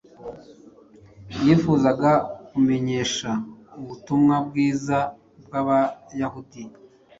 Yifuzaga 1.43 2.11
kumenyesha 2.49 3.31
ubutumwa 3.79 4.35
bwiza 4.47 4.97
bwabayahudi 5.45 6.63